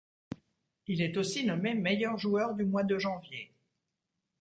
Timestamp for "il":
0.87-0.99